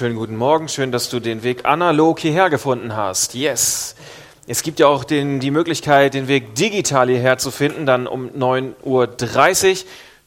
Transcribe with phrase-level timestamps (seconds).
[0.00, 0.68] wunderschönen guten Morgen.
[0.68, 3.34] Schön, dass du den Weg analog hierher gefunden hast.
[3.34, 3.94] Yes.
[4.46, 8.30] Es gibt ja auch den, die Möglichkeit, den Weg digital hierher zu finden, dann um
[8.30, 9.76] 9.30 Uhr.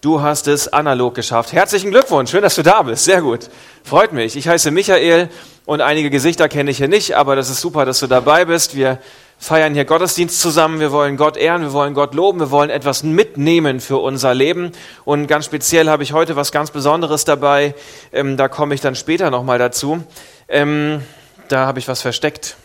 [0.02, 1.54] Du hast es analog geschafft.
[1.54, 2.30] Herzlichen Glückwunsch.
[2.30, 3.06] Schön, dass du da bist.
[3.06, 3.50] Sehr gut.
[3.84, 4.36] Freut mich.
[4.36, 5.30] Ich heiße Michael
[5.66, 8.76] und einige Gesichter kenne ich hier nicht, aber das ist super, dass du dabei bist.
[8.76, 9.00] Wir
[9.44, 10.80] feiern hier Gottesdienst zusammen.
[10.80, 14.72] Wir wollen Gott ehren, wir wollen Gott loben, wir wollen etwas mitnehmen für unser Leben.
[15.04, 17.76] Und ganz speziell habe ich heute was ganz Besonderes dabei.
[18.14, 20.02] Ähm, da komme ich dann später nochmal dazu.
[20.48, 21.04] Ähm,
[21.50, 22.56] da habe ich was versteckt.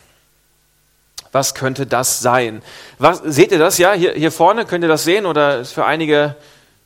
[1.33, 2.63] Was könnte das sein?
[2.99, 3.79] Was, seht ihr das?
[3.79, 6.37] Ja, hier, hier vorne könnt ihr das sehen oder ist für einige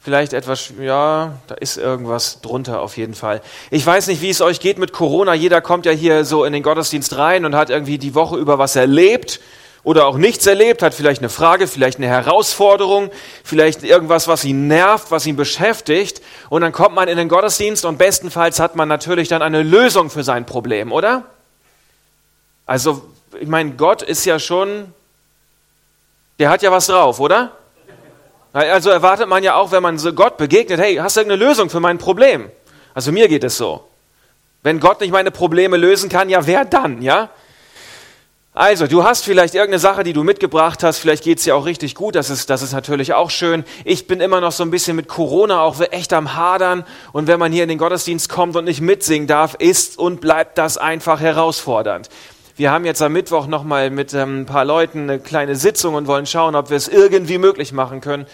[0.00, 3.42] vielleicht etwas, ja, da ist irgendwas drunter auf jeden Fall.
[3.70, 5.34] Ich weiß nicht, wie es euch geht mit Corona.
[5.34, 8.58] Jeder kommt ja hier so in den Gottesdienst rein und hat irgendwie die Woche über
[8.58, 9.38] was erlebt
[9.84, 13.10] oder auch nichts erlebt, hat vielleicht eine Frage, vielleicht eine Herausforderung,
[13.42, 16.22] vielleicht irgendwas, was ihn nervt, was ihn beschäftigt.
[16.50, 20.08] Und dann kommt man in den Gottesdienst und bestenfalls hat man natürlich dann eine Lösung
[20.08, 21.24] für sein Problem, oder?
[22.64, 23.02] Also,
[23.40, 24.92] ich meine, Gott ist ja schon,
[26.38, 27.52] der hat ja was drauf, oder?
[28.52, 31.80] Also erwartet man ja auch, wenn man Gott begegnet, hey, hast du irgendeine Lösung für
[31.80, 32.50] mein Problem?
[32.94, 33.88] Also mir geht es so.
[34.62, 37.30] Wenn Gott nicht meine Probleme lösen kann, ja, wer dann, ja?
[38.54, 41.94] Also, du hast vielleicht irgendeine Sache, die du mitgebracht hast, vielleicht geht's dir auch richtig
[41.94, 43.64] gut, das ist, das ist natürlich auch schön.
[43.86, 47.38] Ich bin immer noch so ein bisschen mit Corona auch echt am Hadern und wenn
[47.38, 51.18] man hier in den Gottesdienst kommt und nicht mitsingen darf, ist und bleibt das einfach
[51.18, 52.10] herausfordernd.
[52.54, 56.06] Wir haben jetzt am Mittwoch nochmal mit ähm, ein paar Leuten eine kleine Sitzung und
[56.06, 58.26] wollen schauen, ob wir es irgendwie möglich machen können,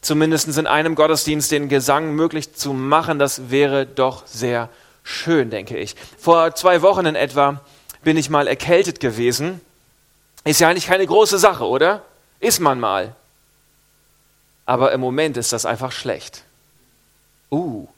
[0.00, 3.20] zumindest in einem Gottesdienst den Gesang möglich zu machen.
[3.20, 4.68] Das wäre doch sehr
[5.04, 5.94] schön, denke ich.
[6.18, 7.60] Vor zwei Wochen in etwa
[8.02, 9.60] bin ich mal erkältet gewesen.
[10.44, 12.02] Ist ja eigentlich keine große Sache, oder?
[12.40, 13.14] Ist man mal.
[14.66, 16.44] Aber im Moment ist das einfach schlecht.
[17.50, 17.88] Uh,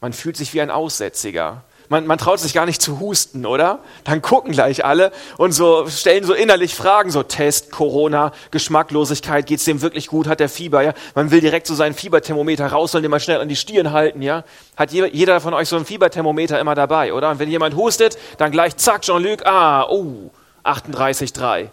[0.00, 1.62] man fühlt sich wie ein Aussätziger.
[1.88, 3.80] Man, man traut sich gar nicht zu husten, oder?
[4.04, 9.64] Dann gucken gleich alle und so stellen so innerlich Fragen, so Test, Corona, Geschmacklosigkeit, geht's
[9.64, 10.94] dem wirklich gut, hat der Fieber, ja?
[11.14, 14.44] Man will direkt so seinen Fieberthermometer rausholen, den man schnell an die Stirn halten, ja?
[14.76, 17.30] Hat jeder von euch so ein Fieberthermometer immer dabei, oder?
[17.30, 20.30] Und wenn jemand hustet, dann gleich zack, Jean-Luc, ah, oh,
[20.64, 21.68] 38,3.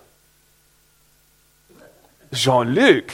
[2.32, 3.06] Jean-Luc,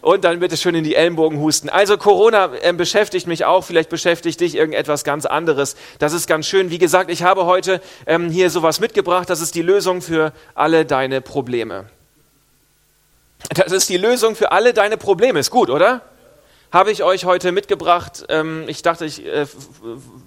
[0.00, 1.68] und dann bitte schön in die Ellenbogen husten.
[1.68, 5.76] Also Corona äh, beschäftigt mich auch, vielleicht beschäftigt dich irgendetwas ganz anderes.
[5.98, 6.70] Das ist ganz schön.
[6.70, 9.28] Wie gesagt, ich habe heute ähm, hier sowas mitgebracht.
[9.30, 11.86] Das ist die Lösung für alle deine Probleme.
[13.54, 15.38] Das ist die Lösung für alle deine Probleme.
[15.38, 16.02] Ist gut, oder?
[16.72, 18.24] Habe ich euch heute mitgebracht.
[18.28, 19.46] Ähm, ich dachte, ich äh,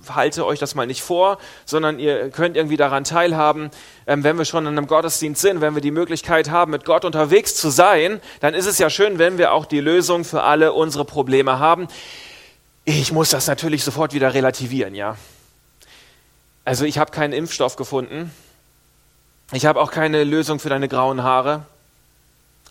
[0.10, 3.72] halte euch das mal nicht vor, sondern ihr könnt irgendwie daran teilhaben.
[4.08, 7.06] Ähm, wenn wir schon in einem Gottesdienst sind, wenn wir die Möglichkeit haben, mit Gott
[7.06, 10.74] unterwegs zu sein, dann ist es ja schön, wenn wir auch die Lösung für alle
[10.74, 11.88] unsere Probleme haben.
[12.86, 15.16] Ich muss das natürlich sofort wieder relativieren, ja.
[16.66, 18.32] Also ich habe keinen Impfstoff gefunden.
[19.52, 21.66] Ich habe auch keine Lösung für deine grauen Haare.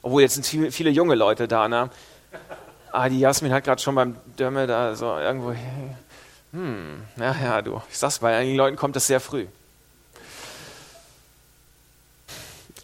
[0.03, 1.91] Obwohl jetzt sind viele, junge Leute da, ne?
[2.93, 5.55] Ah, die Jasmin hat gerade schon beim Dörme da so irgendwo,
[6.53, 9.47] hm, ja, ja, du, ich sag's, bei einigen Leuten kommt das sehr früh.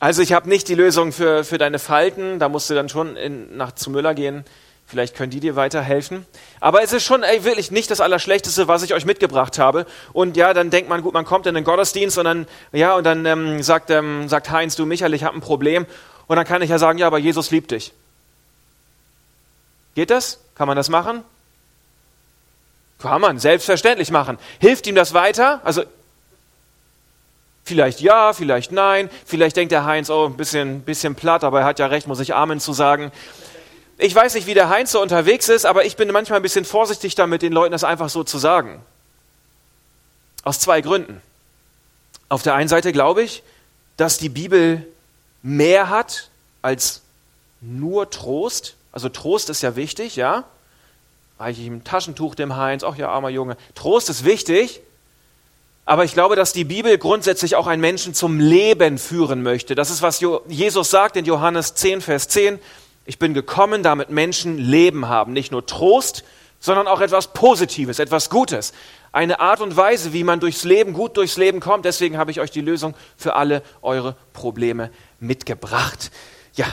[0.00, 3.16] Also ich habe nicht die Lösung für, für deine Falten, da musst du dann schon
[3.16, 4.44] in, nach zu Müller gehen.
[4.86, 6.25] Vielleicht können die dir weiterhelfen.
[6.60, 9.84] Aber es ist schon ey, wirklich nicht das Allerschlechteste, was ich euch mitgebracht habe.
[10.14, 13.04] Und ja, dann denkt man, gut, man kommt in den Gottesdienst und dann, ja, und
[13.04, 15.84] dann ähm, sagt, ähm, sagt Heinz, du Michael, ich habe ein Problem.
[16.26, 17.92] Und dann kann ich ja sagen, ja, aber Jesus liebt dich.
[19.98, 20.38] Geht das?
[20.54, 21.25] Kann man das machen?
[23.00, 24.38] Kann man selbstverständlich machen.
[24.60, 25.60] Hilft ihm das weiter?
[25.64, 25.82] Also
[27.64, 29.10] vielleicht ja, vielleicht nein.
[29.26, 32.20] Vielleicht denkt der Heinz, oh, ein bisschen, bisschen platt, aber er hat ja recht, muss
[32.20, 33.10] ich Amen zu sagen.
[33.97, 36.64] Ich weiß nicht, wie der Heinz so unterwegs ist, aber ich bin manchmal ein bisschen
[36.64, 38.81] vorsichtig damit, den Leuten das einfach so zu sagen.
[40.44, 41.20] Aus zwei Gründen.
[42.28, 43.42] Auf der einen Seite glaube ich,
[43.97, 44.87] dass die Bibel
[45.42, 46.31] mehr hat
[46.62, 47.03] als
[47.60, 48.76] nur Trost.
[48.93, 50.44] Also Trost ist ja wichtig, ja?
[51.38, 53.56] Reiche ich ihm ein Taschentuch dem Heinz, ach ja, armer Junge.
[53.75, 54.81] Trost ist wichtig,
[55.88, 59.75] aber ich glaube, dass die Bibel grundsätzlich auch einen Menschen zum Leben führen möchte.
[59.75, 62.58] Das ist, was Jesus sagt in Johannes 10, Vers 10.
[63.06, 65.32] Ich bin gekommen, damit Menschen Leben haben.
[65.32, 66.25] Nicht nur Trost,
[66.61, 68.75] sondern auch etwas Positives, etwas Gutes.
[69.12, 71.87] Eine Art und Weise, wie man durchs Leben, gut durchs Leben kommt.
[71.87, 74.90] Deswegen habe ich euch die Lösung für alle eure Probleme
[75.20, 76.11] mitgebracht.
[76.52, 76.67] Ja,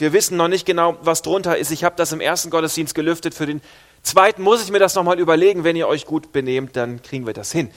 [0.00, 1.70] wir wissen noch nicht genau, was drunter ist.
[1.70, 3.34] Ich habe das im ersten Gottesdienst gelüftet.
[3.34, 3.60] Für den
[4.02, 5.64] zweiten muss ich mir das nochmal überlegen.
[5.64, 7.70] Wenn ihr euch gut benehmt, dann kriegen wir das hin.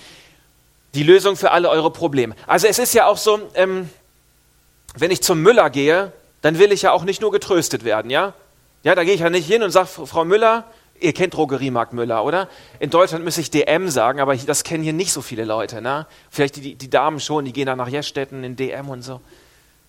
[0.93, 2.35] Die Lösung für alle eure Probleme.
[2.47, 3.89] Also es ist ja auch so, ähm,
[4.95, 6.11] wenn ich zum Müller gehe,
[6.41, 8.33] dann will ich ja auch nicht nur getröstet werden, ja?
[8.83, 10.65] Ja, da gehe ich ja nicht hin und sage, Frau Müller,
[10.99, 12.47] Ihr kennt Drogeriemarkt Müller, oder?
[12.79, 15.81] In Deutschland müsste ich DM sagen, aber das kennen hier nicht so viele Leute.
[15.81, 16.07] Ne?
[16.29, 19.19] Vielleicht die, die Damen schon, die gehen dann nach Jestetten in DM und so.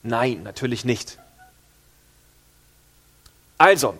[0.03, 1.19] Nein, natürlich nicht.
[3.59, 3.95] Also,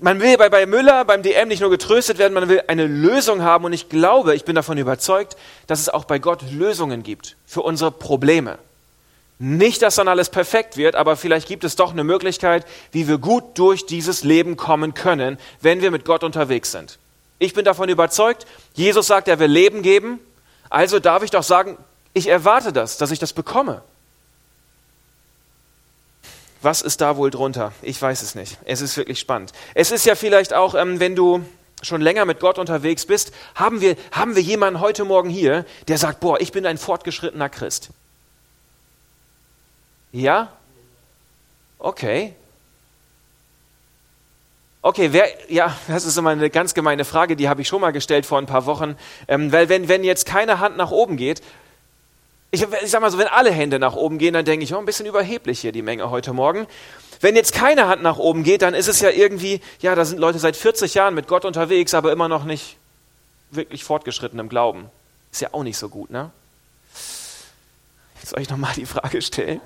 [0.00, 3.42] man will bei, bei Müller, beim DM nicht nur getröstet werden, man will eine Lösung
[3.42, 3.64] haben.
[3.64, 5.36] Und ich glaube, ich bin davon überzeugt,
[5.66, 8.58] dass es auch bei Gott Lösungen gibt für unsere Probleme.
[9.38, 13.18] Nicht, dass dann alles perfekt wird, aber vielleicht gibt es doch eine Möglichkeit, wie wir
[13.18, 16.98] gut durch dieses Leben kommen können, wenn wir mit Gott unterwegs sind.
[17.40, 20.20] Ich bin davon überzeugt, Jesus sagt, er will Leben geben,
[20.70, 21.76] also darf ich doch sagen,
[22.12, 23.82] ich erwarte das, dass ich das bekomme.
[26.64, 27.72] Was ist da wohl drunter?
[27.82, 28.56] Ich weiß es nicht.
[28.64, 29.52] Es ist wirklich spannend.
[29.74, 31.44] Es ist ja vielleicht auch, ähm, wenn du
[31.82, 35.98] schon länger mit Gott unterwegs bist, haben wir, haben wir jemanden heute Morgen hier, der
[35.98, 37.90] sagt, boah, ich bin ein fortgeschrittener Christ.
[40.10, 40.52] Ja?
[41.78, 42.34] Okay.
[44.80, 47.90] Okay, wer, ja, das ist immer eine ganz gemeine Frage, die habe ich schon mal
[47.90, 48.96] gestellt vor ein paar Wochen.
[49.28, 51.42] Ähm, weil wenn, wenn jetzt keine Hand nach oben geht,
[52.54, 54.78] ich, ich sag mal so, wenn alle Hände nach oben gehen, dann denke ich, oh,
[54.78, 56.66] ein bisschen überheblich hier die Menge heute Morgen.
[57.20, 60.18] Wenn jetzt keine Hand nach oben geht, dann ist es ja irgendwie, ja, da sind
[60.18, 62.76] Leute seit 40 Jahren mit Gott unterwegs, aber immer noch nicht
[63.50, 64.90] wirklich fortgeschritten im Glauben.
[65.32, 66.30] Ist ja auch nicht so gut, ne?
[68.24, 69.60] Soll ich nochmal die Frage stellen?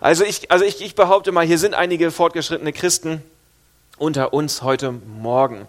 [0.00, 3.22] Also ich, also ich, ich behaupte mal, hier sind einige fortgeschrittene Christen
[3.98, 5.68] unter uns heute Morgen.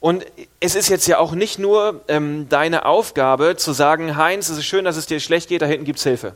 [0.00, 0.24] Und
[0.60, 4.64] es ist jetzt ja auch nicht nur ähm, deine Aufgabe zu sagen, Heinz, es ist
[4.64, 6.34] schön, dass es dir schlecht geht, da hinten gibt es Hilfe.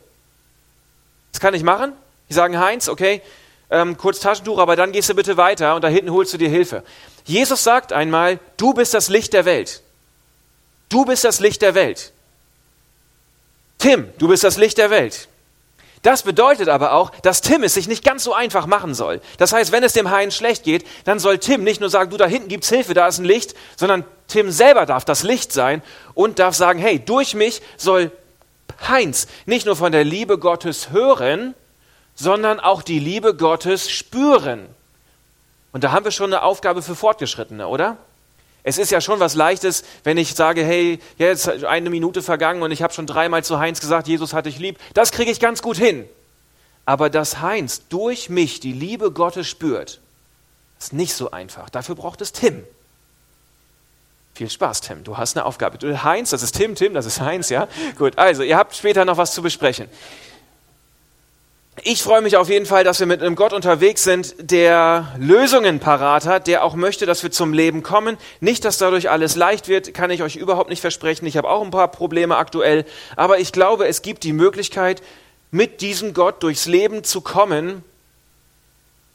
[1.33, 1.95] Das kann ich machen.
[2.29, 3.23] Ich sage, Heinz, okay,
[3.71, 6.51] ähm, kurz Taschentuch, aber dann gehst du bitte weiter und da hinten holst du dir
[6.51, 6.83] Hilfe.
[7.25, 9.83] Jesus sagt einmal, du bist das Licht der Welt.
[10.91, 12.13] Du bist das Licht der Welt.
[13.79, 15.29] Tim, du bist das Licht der Welt.
[16.05, 19.23] Das bedeutet aber auch, dass Tim es sich nicht ganz so einfach machen soll.
[19.39, 22.19] Das heißt, wenn es dem Hein schlecht geht, dann soll Tim nicht nur sagen, du
[22.19, 25.83] da hinten gibt's Hilfe, da ist ein Licht, sondern Tim selber darf das Licht sein
[26.13, 28.11] und darf sagen, hey, durch mich soll
[28.87, 31.55] Heinz nicht nur von der Liebe Gottes hören,
[32.15, 34.67] sondern auch die Liebe Gottes spüren.
[35.73, 37.97] Und da haben wir schon eine Aufgabe für Fortgeschrittene, oder?
[38.67, 42.71] Es ist ja schon was Leichtes, wenn ich sage, hey, jetzt eine Minute vergangen und
[42.71, 44.79] ich habe schon dreimal zu Heinz gesagt, Jesus hat dich lieb.
[44.95, 46.09] Das kriege ich ganz gut hin.
[46.87, 50.01] Aber dass Heinz durch mich die Liebe Gottes spürt,
[50.81, 51.69] ist nicht so einfach.
[51.69, 52.65] Dafür braucht es Tim.
[54.35, 55.05] Viel Spaß, Tim.
[55.05, 56.03] Du hast eine Aufgabe.
[56.03, 57.69] Heinz, das ist Tim, Tim, das ist Heinz, ja?
[57.99, 59.89] Gut, also ihr habt später noch was zu besprechen.
[61.83, 65.81] Ich freue mich auf jeden Fall, dass wir mit einem Gott unterwegs sind, der Lösungen
[65.81, 68.17] parat hat, der auch möchte, dass wir zum Leben kommen.
[68.41, 71.27] Nicht, dass dadurch alles leicht wird, kann ich euch überhaupt nicht versprechen.
[71.27, 72.85] Ich habe auch ein paar Probleme aktuell.
[73.17, 75.03] Aber ich glaube, es gibt die Möglichkeit,
[75.51, 77.83] mit diesem Gott durchs Leben zu kommen,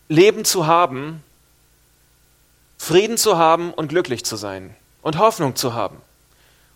[0.09, 1.23] Leben zu haben,
[2.77, 6.01] Frieden zu haben und glücklich zu sein und Hoffnung zu haben.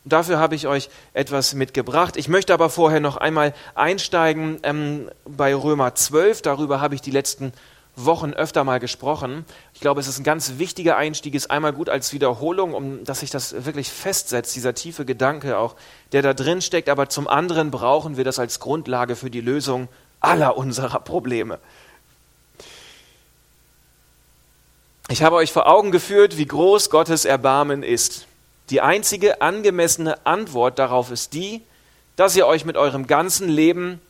[0.04, 2.18] Und dafür habe ich euch etwas mitgebracht.
[2.18, 6.42] Ich möchte aber vorher noch einmal einsteigen ähm, bei Römer 12.
[6.42, 7.54] Darüber habe ich die letzten
[7.96, 9.46] Wochen öfter mal gesprochen.
[9.74, 13.20] Ich glaube, es ist ein ganz wichtiger Einstieg, ist einmal gut als Wiederholung, um dass
[13.20, 15.76] sich das wirklich festsetzt, dieser tiefe Gedanke auch,
[16.12, 16.90] der da drin steckt.
[16.90, 19.88] Aber zum anderen brauchen wir das als Grundlage für die Lösung
[20.20, 21.60] aller unserer Probleme.
[25.10, 28.26] Ich habe euch vor Augen geführt, wie groß Gottes Erbarmen ist.
[28.70, 31.62] Die einzige angemessene Antwort darauf ist die,
[32.16, 34.02] dass ihr euch mit eurem ganzen Leben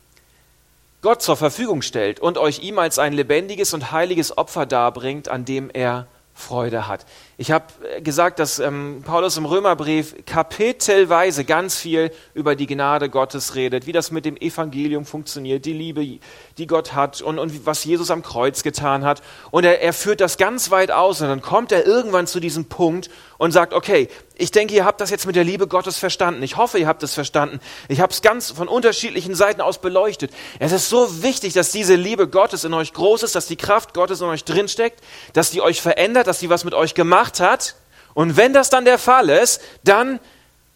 [1.02, 5.44] Gott zur Verfügung stellt und euch ihm als ein lebendiges und heiliges Opfer darbringt, an
[5.44, 7.04] dem er Freude hat.
[7.36, 13.10] Ich habe äh, gesagt, dass ähm, Paulus im Römerbrief kapitelweise ganz viel über die Gnade
[13.10, 16.20] Gottes redet, wie das mit dem Evangelium funktioniert, die Liebe,
[16.58, 19.20] die Gott hat und, und was Jesus am Kreuz getan hat.
[19.50, 22.66] Und er, er führt das ganz weit aus und dann kommt er irgendwann zu diesem
[22.66, 26.42] Punkt und sagt, okay, ich denke, ihr habt das jetzt mit der Liebe Gottes verstanden.
[26.42, 27.60] Ich hoffe, ihr habt es verstanden.
[27.88, 30.32] Ich habe es ganz von unterschiedlichen Seiten aus beleuchtet.
[30.58, 33.94] Es ist so wichtig, dass diese Liebe Gottes in euch groß ist, dass die Kraft
[33.94, 35.00] Gottes in euch drinsteckt,
[35.34, 37.74] dass die euch verändert, dass die was mit euch gemacht hat.
[38.14, 40.20] Und wenn das dann der Fall ist, dann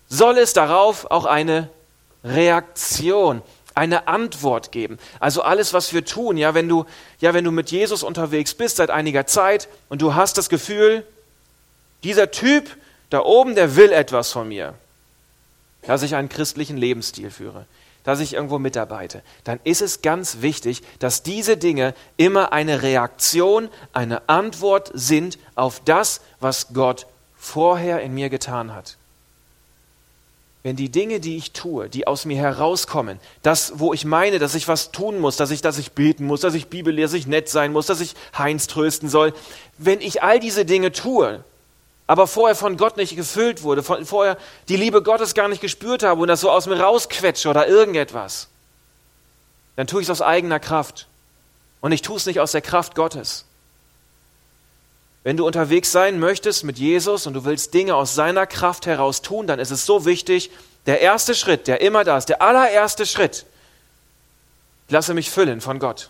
[0.08, 1.68] soll es darauf auch eine
[2.24, 3.42] Reaktion,
[3.74, 4.98] eine Antwort geben.
[5.20, 6.84] Also alles, was wir tun, ja, wenn du,
[7.20, 11.06] ja, wenn du mit Jesus unterwegs bist seit einiger Zeit und du hast das Gefühl,
[12.02, 12.76] dieser Typ,
[13.10, 14.74] da oben, der will etwas von mir,
[15.82, 17.66] dass ich einen christlichen Lebensstil führe,
[18.08, 23.68] dass ich irgendwo mitarbeite, dann ist es ganz wichtig, dass diese Dinge immer eine Reaktion,
[23.92, 28.96] eine Antwort sind auf das, was Gott vorher in mir getan hat.
[30.62, 34.54] Wenn die Dinge, die ich tue, die aus mir herauskommen, das, wo ich meine, dass
[34.54, 37.20] ich was tun muss, dass ich, dass ich beten muss, dass ich Bibel lese, dass
[37.20, 39.34] ich nett sein muss, dass ich Heinz trösten soll,
[39.76, 41.44] wenn ich all diese Dinge tue,
[42.08, 44.38] aber vorher von Gott nicht gefüllt wurde, vorher
[44.68, 48.48] die Liebe Gottes gar nicht gespürt habe und das so aus mir rausquetsche oder irgendetwas,
[49.76, 51.06] dann tue ich es aus eigener Kraft.
[51.80, 53.44] Und ich tue es nicht aus der Kraft Gottes.
[55.22, 59.20] Wenn du unterwegs sein möchtest mit Jesus und du willst Dinge aus seiner Kraft heraus
[59.20, 60.50] tun, dann ist es so wichtig,
[60.86, 63.44] der erste Schritt, der immer da ist, der allererste Schritt,
[64.86, 66.08] ich lasse mich füllen von Gott.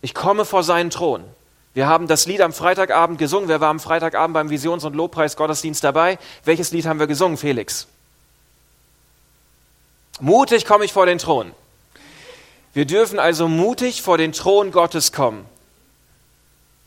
[0.00, 1.22] Ich komme vor seinen Thron.
[1.76, 3.50] Wir haben das Lied am Freitagabend gesungen.
[3.50, 6.18] Wer war am Freitagabend beim Visions- und Lobpreis-Gottesdienst dabei?
[6.42, 7.86] Welches Lied haben wir gesungen, Felix?
[10.18, 11.52] Mutig komme ich vor den Thron.
[12.72, 15.44] Wir dürfen also mutig vor den Thron Gottes kommen.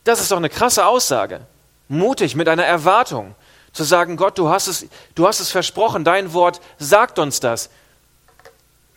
[0.02, 1.42] Das ist doch eine krasse Aussage.
[1.86, 3.36] Mutig mit einer Erwartung
[3.72, 7.70] zu sagen, Gott, du hast es, du hast es versprochen, dein Wort sagt uns das.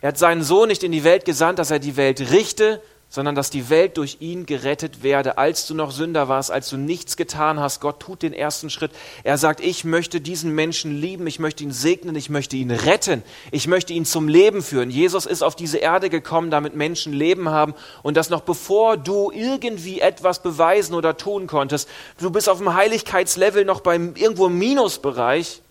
[0.00, 2.82] Er hat seinen Sohn nicht in die Welt gesandt, dass er die Welt richte,
[3.14, 6.76] sondern dass die Welt durch ihn gerettet werde, als du noch Sünder warst, als du
[6.76, 7.78] nichts getan hast.
[7.80, 8.90] Gott tut den ersten Schritt.
[9.22, 13.22] Er sagt, ich möchte diesen Menschen lieben, ich möchte ihn segnen, ich möchte ihn retten,
[13.52, 14.90] ich möchte ihn zum Leben führen.
[14.90, 19.30] Jesus ist auf diese Erde gekommen, damit Menschen Leben haben und das noch bevor du
[19.30, 21.88] irgendwie etwas beweisen oder tun konntest.
[22.18, 25.62] Du bist auf dem Heiligkeitslevel noch beim irgendwo im Minusbereich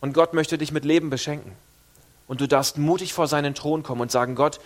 [0.00, 1.50] und Gott möchte dich mit Leben beschenken.
[2.28, 4.60] Und du darfst mutig vor seinen Thron kommen und sagen, Gott,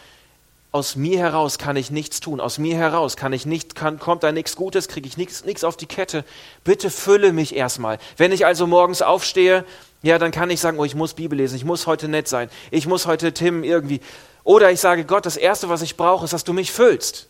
[0.71, 4.23] aus mir heraus kann ich nichts tun, aus mir heraus kann ich nicht, kann, kommt
[4.23, 6.25] da nichts Gutes, kriege ich nichts, auf die Kette.
[6.63, 7.99] Bitte fülle mich erstmal.
[8.19, 9.65] Wenn ich also morgens aufstehe,
[10.03, 12.51] ja, dann kann ich sagen, oh, ich muss Bibel lesen, ich muss heute nett sein,
[12.71, 14.01] ich muss heute Tim irgendwie.
[14.45, 17.29] Oder ich sage, Gott, das Erste, was ich brauche, ist, dass du mich füllst.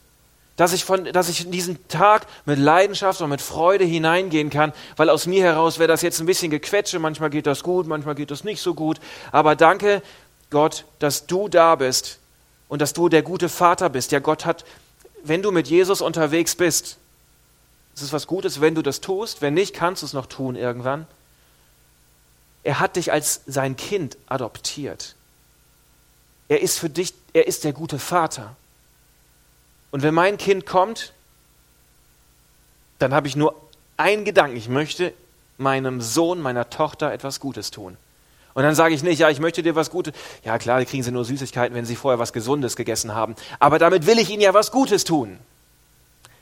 [0.57, 4.73] Dass ich, von, dass ich in diesen Tag mit Leidenschaft und mit Freude hineingehen kann,
[4.97, 8.17] weil aus mir heraus wäre das jetzt ein bisschen gequetsche, manchmal geht das gut, manchmal
[8.17, 8.99] geht das nicht so gut.
[9.31, 10.03] Aber danke,
[10.51, 12.19] Gott, dass du da bist
[12.69, 14.13] und dass du der gute Vater bist.
[14.13, 14.65] Ja, Gott hat,
[15.23, 16.99] wenn du mit Jesus unterwegs bist,
[17.95, 19.43] es ist was Gutes, wenn du das tust.
[19.43, 21.07] Wenn nicht, kannst du es noch tun irgendwann.
[22.63, 25.17] Er hat dich als sein Kind adoptiert.
[26.49, 28.55] Er ist für dich, er ist der gute Vater.
[29.91, 31.13] Und wenn mein Kind kommt,
[32.99, 33.55] dann habe ich nur
[33.97, 34.57] einen Gedanken.
[34.57, 35.13] Ich möchte
[35.57, 37.97] meinem Sohn, meiner Tochter etwas Gutes tun.
[38.59, 40.15] Und dann sage ich nicht, ja, ich möchte dir was Gutes.
[40.43, 43.37] Ja, klar, kriegen sie nur Süßigkeiten, wenn sie vorher was Gesundes gegessen haben.
[43.61, 45.39] Aber damit will ich ihnen ja was Gutes tun.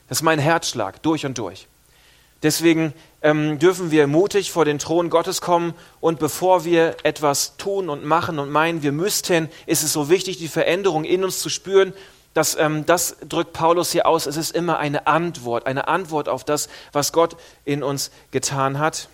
[0.08, 1.68] Das ist mein Herzschlag, durch und durch.
[2.42, 7.90] Deswegen ähm, dürfen wir mutig vor den Thron Gottes kommen und bevor wir etwas tun
[7.90, 11.50] und machen und meinen, wir müssten, ist es so wichtig, die Veränderung in uns zu
[11.50, 11.92] spüren.
[12.32, 14.25] Das, ähm, das drückt Paulus hier aus.
[14.25, 19.11] Es ist immer eine Antwort, eine Antwort auf das, was Gott in uns getan hat.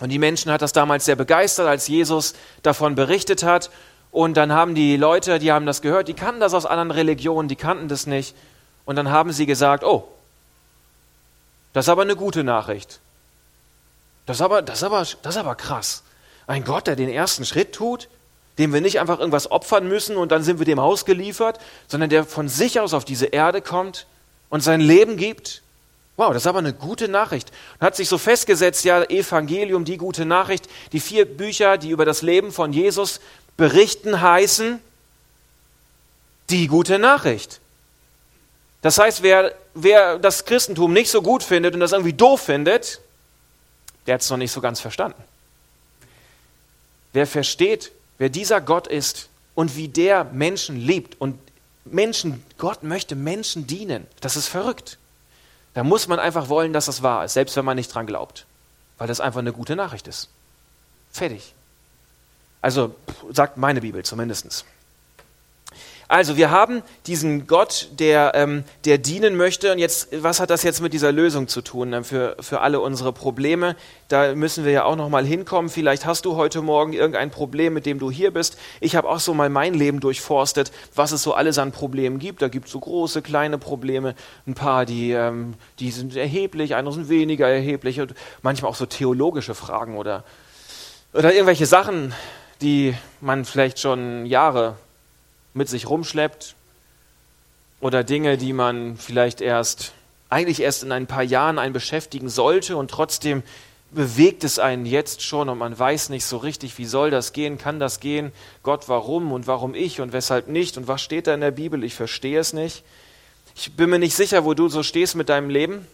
[0.00, 3.70] Und die Menschen hat das damals sehr begeistert, als Jesus davon berichtet hat.
[4.10, 7.48] Und dann haben die Leute, die haben das gehört, die kannten das aus anderen Religionen,
[7.48, 8.34] die kannten das nicht.
[8.84, 10.08] Und dann haben sie gesagt, oh,
[11.72, 12.98] das ist aber eine gute Nachricht.
[14.26, 16.02] Das ist aber, das ist aber, das ist aber krass.
[16.46, 18.08] Ein Gott, der den ersten Schritt tut,
[18.58, 22.24] dem wir nicht einfach irgendwas opfern müssen und dann sind wir dem ausgeliefert, sondern der
[22.24, 24.06] von sich aus auf diese Erde kommt
[24.48, 25.62] und sein Leben gibt
[26.20, 27.50] Wow, das ist aber eine gute Nachricht.
[27.78, 32.04] Und hat sich so festgesetzt, ja, Evangelium, die gute Nachricht, die vier Bücher, die über
[32.04, 33.20] das Leben von Jesus
[33.56, 34.80] berichten, heißen
[36.50, 37.60] die gute Nachricht.
[38.82, 43.00] Das heißt, wer, wer das Christentum nicht so gut findet und das irgendwie doof findet,
[44.06, 45.24] der hat es noch nicht so ganz verstanden.
[47.14, 51.38] Wer versteht, wer dieser Gott ist und wie der Menschen liebt und
[51.86, 54.98] Menschen, Gott möchte Menschen dienen, das ist verrückt.
[55.74, 58.46] Da muss man einfach wollen, dass das wahr ist, selbst wenn man nicht dran glaubt.
[58.98, 60.28] Weil das einfach eine gute Nachricht ist.
[61.10, 61.54] Fertig.
[62.60, 62.94] Also
[63.32, 64.64] sagt meine Bibel zumindest.
[66.10, 69.70] Also wir haben diesen Gott, der, ähm, der dienen möchte.
[69.70, 72.80] Und jetzt, was hat das jetzt mit dieser Lösung zu tun ähm, für, für alle
[72.80, 73.76] unsere Probleme?
[74.08, 75.70] Da müssen wir ja auch noch mal hinkommen.
[75.70, 78.58] Vielleicht hast du heute Morgen irgendein Problem, mit dem du hier bist.
[78.80, 82.42] Ich habe auch so mal mein Leben durchforstet, was es so alles an Problemen gibt.
[82.42, 84.16] Da gibt es so große, kleine Probleme.
[84.48, 88.00] Ein paar, die, ähm, die sind erheblich, andere sind weniger erheblich.
[88.00, 90.24] Und manchmal auch so theologische Fragen oder,
[91.12, 92.12] oder irgendwelche Sachen,
[92.62, 94.74] die man vielleicht schon Jahre
[95.54, 96.54] mit sich rumschleppt
[97.80, 99.92] oder Dinge, die man vielleicht erst,
[100.28, 103.42] eigentlich erst in ein paar Jahren einen beschäftigen sollte und trotzdem
[103.92, 107.58] bewegt es einen jetzt schon und man weiß nicht so richtig, wie soll das gehen,
[107.58, 111.34] kann das gehen, Gott, warum und warum ich und weshalb nicht und was steht da
[111.34, 112.84] in der Bibel, ich verstehe es nicht.
[113.56, 115.86] Ich bin mir nicht sicher, wo du so stehst mit deinem Leben,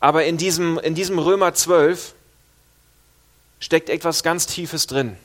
[0.00, 2.14] aber in diesem, in diesem Römer 12
[3.60, 5.16] steckt etwas ganz Tiefes drin.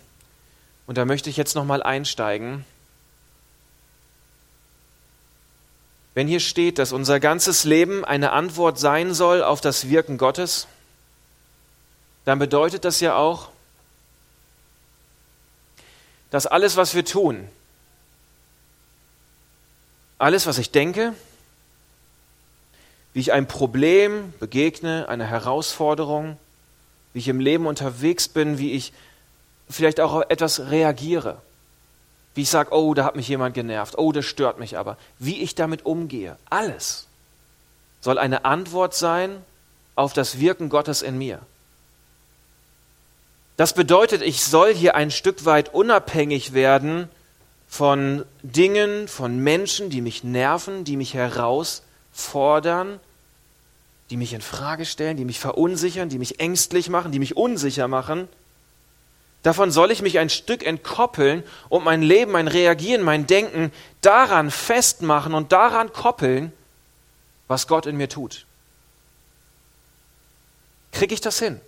[0.88, 2.66] Und da möchte ich jetzt nochmal einsteigen.
[6.16, 10.66] Wenn hier steht, dass unser ganzes Leben eine Antwort sein soll auf das Wirken Gottes,
[12.26, 13.50] dann bedeutet das ja auch,
[16.32, 17.48] dass alles, was wir tun,
[20.18, 21.14] alles, was ich denke,
[23.14, 26.38] wie ich einem Problem begegne, einer Herausforderung,
[27.14, 28.94] wie ich im Leben unterwegs bin, wie ich
[29.70, 31.42] vielleicht auch auf etwas reagiere,
[32.36, 35.42] wie ich sage, oh, da hat mich jemand genervt, oh, das stört mich aber, wie
[35.42, 37.08] ich damit umgehe, alles
[38.02, 39.44] soll eine Antwort sein
[39.96, 41.40] auf das Wirken Gottes in mir.
[43.58, 47.10] Das bedeutet, ich soll hier ein Stück weit unabhängig werden
[47.68, 53.00] von Dingen, von Menschen, die mich nerven, die mich herausfordern,
[54.10, 57.88] die mich in Frage stellen, die mich verunsichern, die mich ängstlich machen, die mich unsicher
[57.88, 58.30] machen.
[59.44, 64.52] Davon soll ich mich ein Stück entkoppeln und mein Leben, mein Reagieren, mein Denken daran
[64.52, 66.52] festmachen und daran koppeln,
[67.48, 68.46] was Gott in mir tut.
[70.92, 71.62] Kriege ich das hin?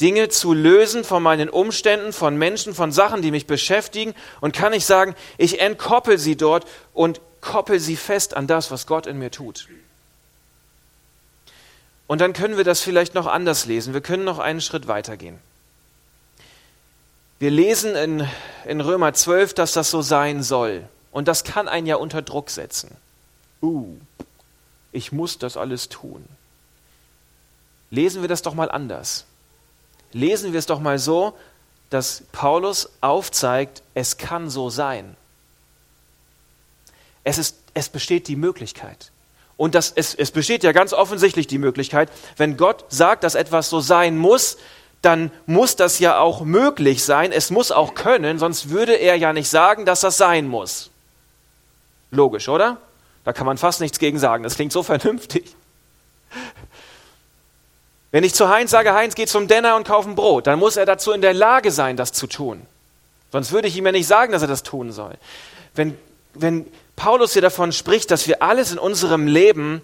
[0.00, 4.72] Dinge zu lösen von meinen Umständen, von Menschen, von Sachen, die mich beschäftigen und kann
[4.72, 9.18] ich sagen, ich entkoppel sie dort und koppel sie fest an das, was Gott in
[9.18, 9.68] mir tut.
[12.06, 13.92] Und dann können wir das vielleicht noch anders lesen.
[13.92, 15.38] Wir können noch einen Schritt weitergehen.
[17.38, 18.28] Wir lesen in,
[18.64, 20.88] in Römer 12, dass das so sein soll.
[21.12, 22.96] Und das kann einen ja unter Druck setzen.
[23.62, 23.96] Uh,
[24.92, 26.24] ich muss das alles tun.
[27.90, 29.24] Lesen wir das doch mal anders
[30.12, 31.34] lesen wir es doch mal so,
[31.90, 35.16] dass Paulus aufzeigt, es kann so sein.
[37.24, 39.10] Es, ist, es besteht die Möglichkeit.
[39.56, 43.70] Und das, es, es besteht ja ganz offensichtlich die Möglichkeit, wenn Gott sagt, dass etwas
[43.70, 44.56] so sein muss,
[45.02, 49.32] dann muss das ja auch möglich sein, es muss auch können, sonst würde er ja
[49.32, 50.90] nicht sagen, dass das sein muss.
[52.10, 52.78] Logisch, oder?
[53.24, 55.54] Da kann man fast nichts gegen sagen, das klingt so vernünftig.
[58.10, 60.76] Wenn ich zu Heinz sage, Heinz, geh zum Denner und kauf ein Brot, dann muss
[60.76, 62.66] er dazu in der Lage sein, das zu tun.
[63.30, 65.14] Sonst würde ich ihm ja nicht sagen, dass er das tun soll.
[65.74, 65.96] Wenn,
[66.32, 69.82] wenn Paulus hier davon spricht, dass wir alles in unserem Leben,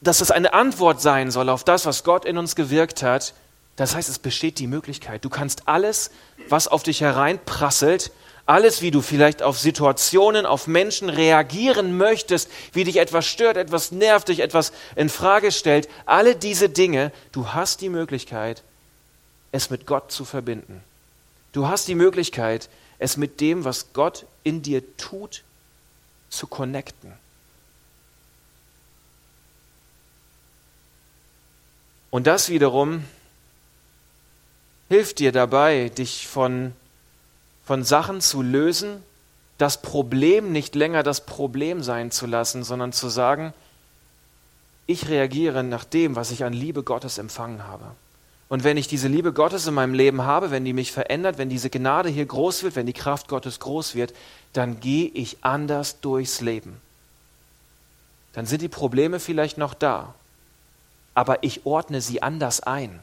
[0.00, 3.34] dass es eine Antwort sein soll auf das, was Gott in uns gewirkt hat,
[3.80, 5.24] das heißt, es besteht die Möglichkeit.
[5.24, 6.10] Du kannst alles,
[6.50, 8.12] was auf dich hereinprasselt,
[8.44, 13.90] alles, wie du vielleicht auf Situationen, auf Menschen reagieren möchtest, wie dich etwas stört, etwas
[13.90, 18.62] nervt, dich etwas in Frage stellt, alle diese Dinge, du hast die Möglichkeit,
[19.50, 20.82] es mit Gott zu verbinden.
[21.52, 25.42] Du hast die Möglichkeit, es mit dem, was Gott in dir tut,
[26.28, 27.14] zu connecten.
[32.10, 33.04] Und das wiederum
[34.90, 36.74] hilft dir dabei, dich von
[37.70, 39.00] von Sachen zu lösen,
[39.56, 43.54] das Problem nicht länger das Problem sein zu lassen, sondern zu sagen,
[44.88, 47.84] ich reagiere nach dem, was ich an Liebe Gottes empfangen habe.
[48.48, 51.48] Und wenn ich diese Liebe Gottes in meinem Leben habe, wenn die mich verändert, wenn
[51.48, 54.12] diese Gnade hier groß wird, wenn die Kraft Gottes groß wird,
[54.52, 56.80] dann gehe ich anders durchs Leben.
[58.32, 60.12] Dann sind die Probleme vielleicht noch da,
[61.14, 62.98] aber ich ordne sie anders ein.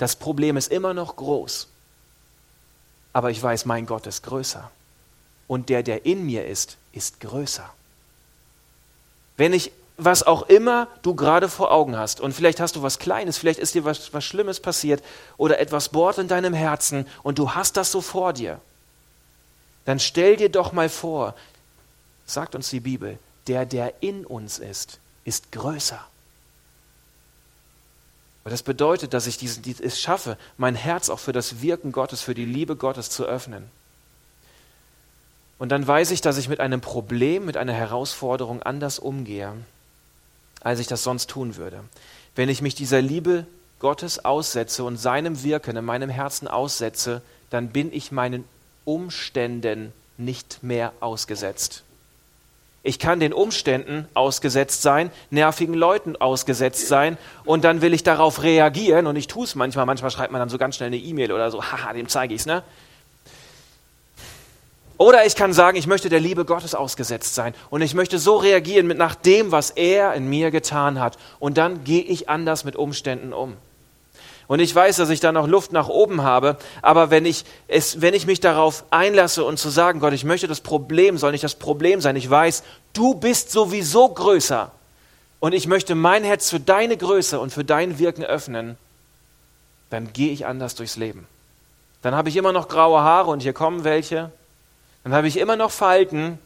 [0.00, 1.68] Das Problem ist immer noch groß,
[3.12, 4.70] aber ich weiß, mein Gott ist größer.
[5.46, 7.68] Und der, der in mir ist, ist größer.
[9.36, 12.98] Wenn ich was auch immer du gerade vor Augen hast, und vielleicht hast du was
[12.98, 15.04] Kleines, vielleicht ist dir was, was Schlimmes passiert
[15.36, 18.58] oder etwas bohrt in deinem Herzen und du hast das so vor dir,
[19.84, 21.34] dann stell dir doch mal vor,
[22.24, 26.02] sagt uns die Bibel, der, der in uns ist, ist größer.
[28.50, 32.34] Das bedeutet, dass ich diesen, es schaffe, mein Herz auch für das Wirken Gottes, für
[32.34, 33.70] die Liebe Gottes zu öffnen.
[35.60, 39.52] Und dann weiß ich, dass ich mit einem Problem, mit einer Herausforderung anders umgehe,
[40.62, 41.84] als ich das sonst tun würde.
[42.34, 43.46] Wenn ich mich dieser Liebe
[43.78, 48.42] Gottes aussetze und seinem Wirken in meinem Herzen aussetze, dann bin ich meinen
[48.84, 51.84] Umständen nicht mehr ausgesetzt.
[52.82, 58.42] Ich kann den Umständen ausgesetzt sein, nervigen Leuten ausgesetzt sein und dann will ich darauf
[58.42, 59.84] reagieren und ich tue es manchmal.
[59.84, 62.40] Manchmal schreibt man dann so ganz schnell eine E-Mail oder so, haha, dem zeige ich
[62.40, 62.62] es, ne?
[64.96, 68.36] Oder ich kann sagen, ich möchte der Liebe Gottes ausgesetzt sein und ich möchte so
[68.36, 71.16] reagieren mit nach dem, was er in mir getan hat.
[71.38, 73.56] Und dann gehe ich anders mit Umständen um.
[74.50, 78.00] Und ich weiß, dass ich da noch Luft nach oben habe, aber wenn ich, es,
[78.00, 81.44] wenn ich mich darauf einlasse und zu sagen, Gott, ich möchte das Problem, soll nicht
[81.44, 84.72] das Problem sein, ich weiß, du bist sowieso größer
[85.38, 88.76] und ich möchte mein Herz für deine Größe und für dein Wirken öffnen,
[89.88, 91.28] dann gehe ich anders durchs Leben.
[92.02, 94.32] Dann habe ich immer noch graue Haare und hier kommen welche.
[95.04, 96.40] Dann habe ich immer noch Falten,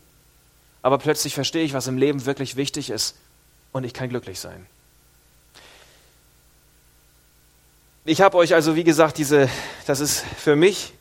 [0.82, 3.16] aber plötzlich verstehe ich, was im Leben wirklich wichtig ist
[3.72, 4.66] und ich kann glücklich sein.
[8.06, 9.48] Ich habe euch also, wie gesagt, diese,
[9.86, 10.92] das ist für mich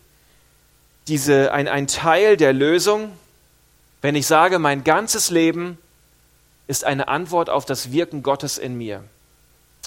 [1.10, 3.12] diese, ein, ein Teil der Lösung,
[4.02, 5.78] wenn ich sage, mein ganzes Leben
[6.68, 9.04] ist eine Antwort auf das Wirken Gottes in mir.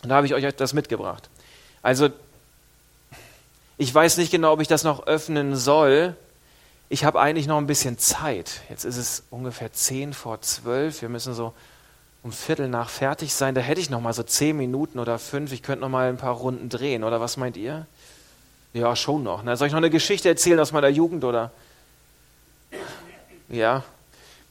[0.02, 1.30] Und da habe ich euch das mitgebracht.
[1.80, 2.10] Also,
[3.78, 6.14] ich weiß nicht genau, ob ich das noch öffnen soll.
[6.90, 8.60] Ich habe eigentlich noch ein bisschen Zeit.
[8.68, 11.00] Jetzt ist es ungefähr zehn vor zwölf.
[11.00, 11.54] Wir müssen so
[12.26, 13.54] um Viertel nach fertig sein.
[13.54, 15.52] Da hätte ich noch mal so zehn Minuten oder fünf.
[15.52, 17.04] Ich könnte noch mal ein paar Runden drehen.
[17.04, 17.86] Oder was meint ihr?
[18.72, 19.44] Ja, schon noch.
[19.44, 21.52] Na, soll ich noch eine Geschichte erzählen aus meiner Jugend oder?
[23.48, 23.84] Ja.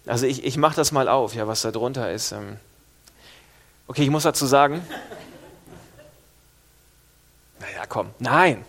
[0.05, 2.31] Also ich, ich mache das mal auf, ja, was da drunter ist.
[2.31, 2.55] Ähm.
[3.87, 4.81] Okay, ich muss dazu sagen.
[7.59, 8.11] Naja, komm.
[8.19, 8.63] Nein.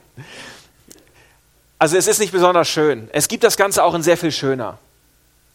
[1.79, 3.09] Also es ist nicht besonders schön.
[3.13, 4.79] Es gibt das Ganze auch in sehr viel schöner.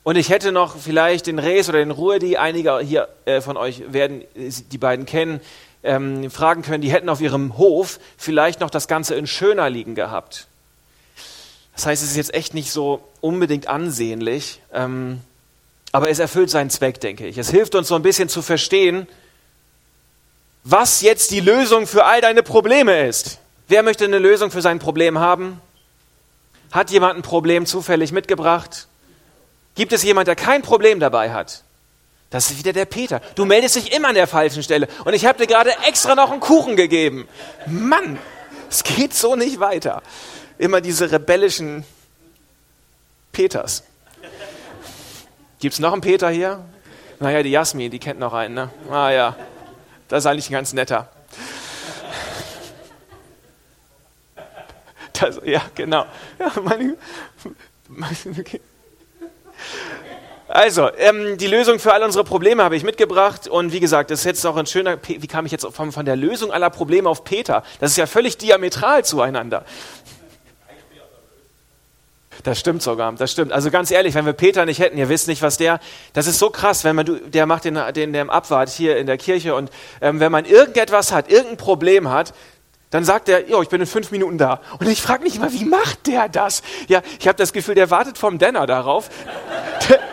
[0.03, 3.83] Und ich hätte noch vielleicht den Rees oder den Ruhe, einige hier äh, von euch
[3.93, 5.41] werden die beiden kennen,
[5.83, 9.95] ähm, fragen können, die hätten auf ihrem Hof vielleicht noch das Ganze in schöner liegen
[9.95, 10.47] gehabt.
[11.75, 15.21] Das heißt, es ist jetzt echt nicht so unbedingt ansehnlich, ähm,
[15.91, 17.37] aber es erfüllt seinen Zweck, denke ich.
[17.37, 19.07] Es hilft uns so ein bisschen zu verstehen,
[20.63, 23.39] was jetzt die Lösung für all deine Probleme ist.
[23.67, 25.61] Wer möchte eine Lösung für sein Problem haben?
[26.71, 28.87] Hat jemand ein Problem zufällig mitgebracht?
[29.75, 31.63] Gibt es jemand, der kein Problem dabei hat?
[32.29, 33.21] Das ist wieder der Peter.
[33.35, 34.87] Du meldest dich immer an der falschen Stelle.
[35.03, 37.27] Und ich habe dir gerade extra noch einen Kuchen gegeben.
[37.67, 38.17] Mann,
[38.69, 40.01] es geht so nicht weiter.
[40.57, 41.83] Immer diese rebellischen
[43.33, 43.83] Peters.
[45.59, 46.63] Gibt es noch einen Peter hier?
[47.19, 48.69] Naja, die Jasmin, die kennt noch einen, ne?
[48.89, 49.35] Ah ja,
[50.07, 51.09] das ist eigentlich ein ganz netter.
[55.13, 56.05] Das, ja, genau.
[56.39, 56.97] Ja, meine,
[57.87, 58.59] meine, okay.
[60.51, 63.47] Also, ähm, die Lösung für all unsere Probleme habe ich mitgebracht.
[63.47, 66.05] Und wie gesagt, das ist jetzt auch ein schöner, wie kam ich jetzt von, von
[66.05, 67.63] der Lösung aller Probleme auf Peter?
[67.79, 69.63] Das ist ja völlig diametral zueinander.
[72.43, 73.53] Das stimmt sogar, das stimmt.
[73.53, 75.79] Also ganz ehrlich, wenn wir Peter nicht hätten, ihr wisst nicht, was der,
[76.13, 79.17] das ist so krass, wenn man, der macht den, den, den Abwart hier in der
[79.17, 79.69] Kirche und
[80.01, 82.33] ähm, wenn man irgendetwas hat, irgendein Problem hat,
[82.89, 84.59] dann sagt er, jo, ich bin in fünf Minuten da.
[84.79, 86.61] Und ich frage mich immer, wie macht der das?
[86.87, 89.09] Ja, ich habe das Gefühl, der wartet vom Denner darauf.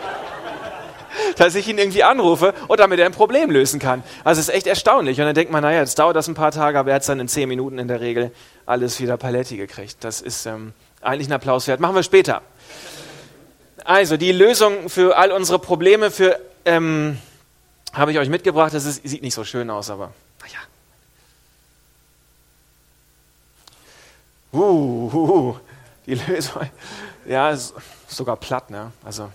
[1.39, 4.03] dass ich ihn irgendwie anrufe und damit er ein Problem lösen kann.
[4.25, 5.19] Also es ist echt erstaunlich.
[5.19, 7.07] Und dann denkt man, naja, jetzt dauert das ein paar Tage, aber er hat es
[7.07, 8.31] dann in zehn Minuten in der Regel
[8.65, 10.03] alles wieder paletti gekriegt.
[10.03, 11.79] Das ist ähm, eigentlich ein Applaus wert.
[11.79, 12.41] Machen wir später.
[13.85, 17.17] Also die Lösung für all unsere Probleme für, ähm,
[17.93, 18.73] habe ich euch mitgebracht.
[18.73, 20.59] Das ist, sieht nicht so schön aus, aber naja.
[24.51, 25.55] Uh, uh, uh,
[26.05, 26.63] die Lösung,
[27.25, 27.57] ja,
[28.09, 28.91] sogar platt, ne?
[29.05, 29.31] Also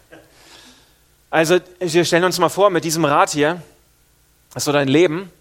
[1.35, 3.61] also wir stellen uns mal vor, mit diesem Rad hier,
[4.51, 5.33] das ist so dein Leben,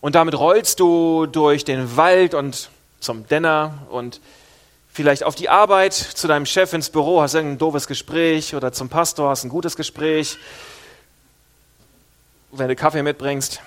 [0.00, 4.22] und damit rollst du durch den Wald und zum Denner und
[4.90, 8.88] vielleicht auf die Arbeit, zu deinem Chef ins Büro, hast irgendein doofes Gespräch oder zum
[8.88, 10.38] Pastor hast ein gutes Gespräch,
[12.50, 13.60] wenn du Kaffee mitbringst.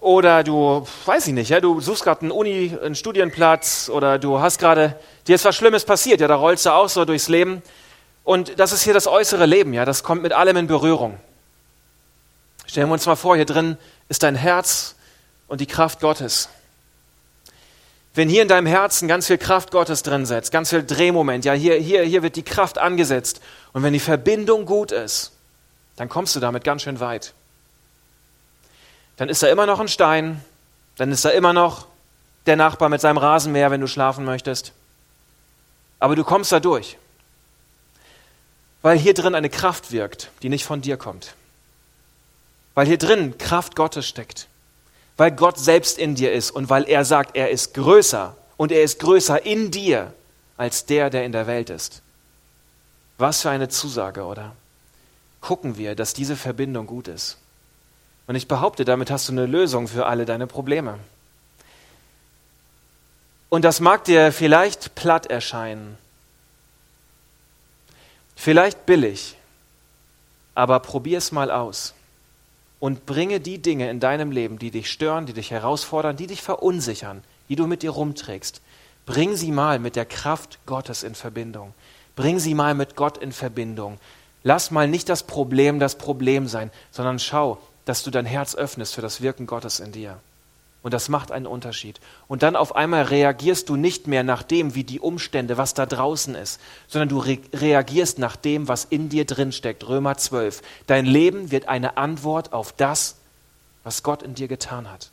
[0.00, 4.38] Oder du, weiß ich nicht, ja, du suchst gerade einen Uni, einen Studienplatz oder du
[4.38, 7.62] hast gerade, dir ist was Schlimmes passiert, ja, da rollst du auch so durchs Leben
[8.24, 11.18] und das ist hier das äußere Leben, ja, das kommt mit allem in Berührung.
[12.66, 13.76] Stellen wir uns mal vor, hier drin
[14.08, 14.94] ist dein Herz
[15.48, 16.48] und die Kraft Gottes.
[18.14, 21.54] Wenn hier in deinem Herzen ganz viel Kraft Gottes drin setzt, ganz viel Drehmoment, ja,
[21.54, 23.40] hier, hier, hier wird die Kraft angesetzt.
[23.72, 25.32] Und wenn die Verbindung gut ist,
[25.96, 27.32] dann kommst du damit ganz schön weit.
[29.16, 30.44] Dann ist da immer noch ein Stein,
[30.96, 31.86] dann ist da immer noch
[32.46, 34.72] der Nachbar mit seinem Rasenmäher, wenn du schlafen möchtest.
[35.98, 36.98] Aber du kommst da durch
[38.82, 41.34] weil hier drin eine Kraft wirkt, die nicht von dir kommt.
[42.74, 44.48] Weil hier drin Kraft Gottes steckt.
[45.16, 48.82] Weil Gott selbst in dir ist und weil er sagt, er ist größer und er
[48.82, 50.12] ist größer in dir
[50.56, 52.02] als der, der in der Welt ist.
[53.18, 54.56] Was für eine Zusage, oder?
[55.40, 57.36] Gucken wir, dass diese Verbindung gut ist.
[58.26, 60.98] Und ich behaupte, damit hast du eine Lösung für alle deine Probleme.
[63.48, 65.98] Und das mag dir vielleicht platt erscheinen,
[68.42, 69.36] Vielleicht billig,
[70.56, 71.94] aber probier es mal aus
[72.80, 76.42] und bringe die Dinge in deinem Leben, die dich stören, die dich herausfordern, die dich
[76.42, 78.60] verunsichern, die du mit dir rumträgst.
[79.06, 81.72] Bring sie mal mit der Kraft Gottes in Verbindung.
[82.16, 84.00] Bring sie mal mit Gott in Verbindung.
[84.42, 88.96] Lass mal nicht das Problem das Problem sein, sondern schau, dass du dein Herz öffnest
[88.96, 90.18] für das Wirken Gottes in dir.
[90.82, 92.00] Und das macht einen Unterschied.
[92.26, 95.86] Und dann auf einmal reagierst du nicht mehr nach dem, wie die Umstände, was da
[95.86, 99.86] draußen ist, sondern du re reagierst nach dem, was in dir drin steckt.
[99.88, 100.60] Römer 12.
[100.88, 103.16] Dein Leben wird eine Antwort auf das,
[103.84, 105.10] was Gott in dir getan hat.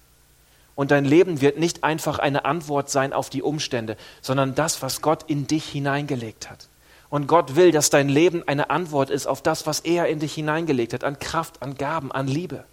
[0.73, 5.01] Und dein Leben wird nicht einfach eine Antwort sein auf die Umstände, sondern das, was
[5.01, 6.67] Gott in dich hineingelegt hat.
[7.09, 10.33] Und Gott will, dass dein Leben eine Antwort ist auf das, was er in dich
[10.33, 12.63] hineingelegt hat, an Kraft, an Gaben, an Liebe.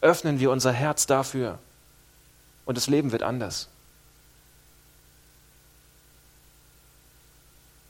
[0.00, 1.58] Öffnen wir unser Herz dafür.
[2.68, 3.66] Und das Leben wird anders.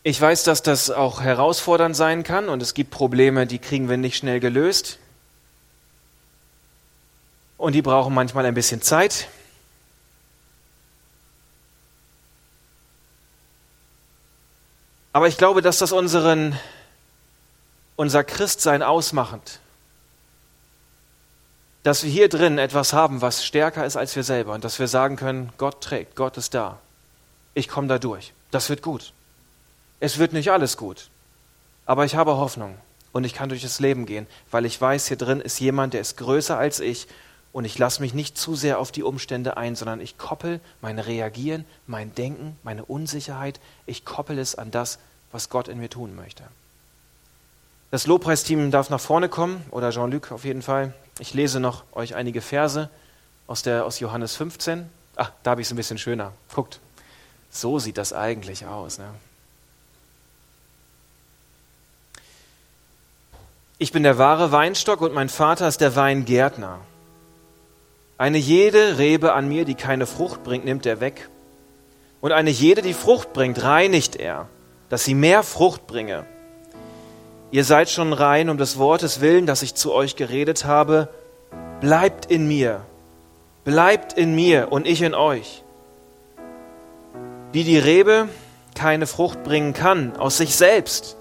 [0.04, 3.96] Ich weiß, dass das auch herausfordernd sein kann und es gibt Probleme, die kriegen wir
[3.96, 5.00] nicht schnell gelöst.
[7.56, 9.26] Und die brauchen manchmal ein bisschen Zeit.
[15.12, 16.56] Aber ich glaube, dass das unseren,
[17.96, 19.58] unser Christsein ausmachend,
[21.82, 24.88] dass wir hier drin etwas haben, was stärker ist als wir selber und dass wir
[24.88, 26.78] sagen können, Gott trägt, Gott ist da.
[27.54, 28.32] Ich komme da durch.
[28.50, 29.12] Das wird gut.
[30.00, 31.10] Es wird nicht alles gut,
[31.84, 32.76] aber ich habe Hoffnung
[33.12, 36.00] und ich kann durch das Leben gehen, weil ich weiß, hier drin ist jemand, der
[36.00, 37.08] ist größer als ich
[37.52, 41.00] und ich lasse mich nicht zu sehr auf die Umstände ein, sondern ich koppel mein
[41.00, 45.00] Reagieren, mein Denken, meine Unsicherheit, ich koppel es an das,
[45.32, 46.44] was Gott in mir tun möchte.
[47.90, 50.92] Das Lobpreisteam darf nach vorne kommen, oder Jean-Luc auf jeden Fall.
[51.20, 52.90] Ich lese noch euch einige Verse
[53.46, 54.88] aus, der, aus Johannes 15.
[55.16, 56.32] Ach, da habe ich es ein bisschen schöner.
[56.54, 56.80] Guckt,
[57.50, 58.98] so sieht das eigentlich aus.
[58.98, 59.06] Ne?
[63.78, 66.80] Ich bin der wahre Weinstock und mein Vater ist der Weingärtner.
[68.18, 71.30] Eine jede Rebe an mir, die keine Frucht bringt, nimmt er weg.
[72.20, 74.48] Und eine jede, die Frucht bringt, reinigt er,
[74.88, 76.26] dass sie mehr Frucht bringe.
[77.50, 81.08] Ihr seid schon rein um des Wortes willen, das ich zu euch geredet habe.
[81.80, 82.82] Bleibt in mir,
[83.64, 85.62] bleibt in mir und ich in euch.
[87.52, 88.28] Wie die Rebe
[88.74, 91.16] keine Frucht bringen kann aus sich selbst,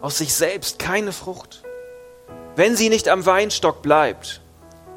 [0.00, 1.62] aus sich selbst keine Frucht.
[2.56, 4.40] Wenn sie nicht am Weinstock bleibt,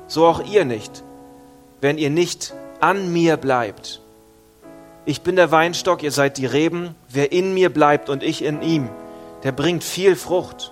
[0.08, 1.04] so auch ihr nicht,
[1.82, 4.02] wenn ihr nicht an mir bleibt.
[5.06, 6.96] Ich bin der Weinstock, ihr seid die Reben.
[7.10, 8.90] Wer in mir bleibt und ich in ihm,
[9.44, 10.72] der bringt viel Frucht,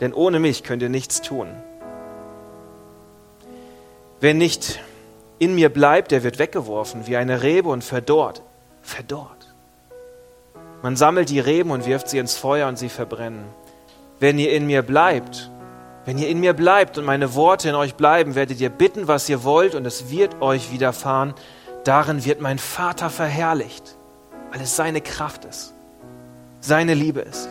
[0.00, 1.48] denn ohne mich könnt ihr nichts tun.
[4.20, 4.80] Wer nicht
[5.38, 8.42] in mir bleibt, der wird weggeworfen wie eine Rebe und verdorrt.
[8.82, 9.54] Verdorrt.
[10.82, 13.44] Man sammelt die Reben und wirft sie ins Feuer und sie verbrennen.
[14.20, 15.50] Wenn ihr in mir bleibt
[16.06, 19.28] wenn ihr in mir bleibt und meine Worte in euch bleiben, werdet ihr bitten, was
[19.28, 21.34] ihr wollt, und es wird euch widerfahren.
[21.82, 23.96] Darin wird mein Vater verherrlicht,
[24.52, 25.74] weil es seine Kraft ist,
[26.60, 27.48] seine Liebe ist,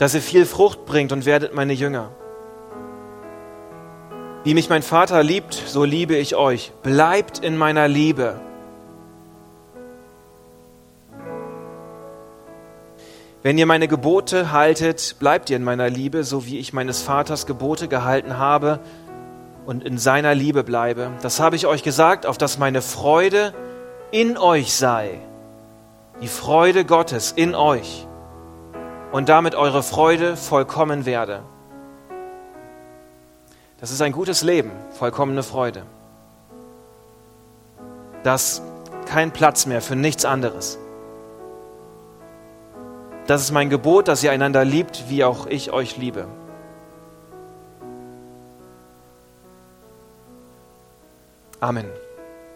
[0.00, 2.08] dass ihr viel Frucht bringt und werdet meine Jünger.
[4.44, 6.72] Wie mich mein Vater liebt, so liebe ich euch.
[6.82, 8.40] Bleibt in meiner Liebe.
[13.42, 17.44] Wenn ihr meine Gebote haltet, bleibt ihr in meiner Liebe, so wie ich meines Vaters
[17.44, 18.80] Gebote gehalten habe
[19.66, 21.10] und in seiner Liebe bleibe.
[21.20, 23.52] Das habe ich euch gesagt, auf dass meine Freude
[24.12, 25.20] in euch sei.
[26.22, 28.06] Die Freude Gottes in euch.
[29.12, 31.42] Und damit eure Freude vollkommen werde.
[33.80, 35.84] Das ist ein gutes Leben, vollkommene Freude.
[38.22, 38.62] Das
[39.06, 40.78] kein Platz mehr für nichts anderes.
[43.26, 46.26] Das ist mein Gebot, dass ihr einander liebt, wie auch ich euch liebe.
[51.60, 51.86] Amen.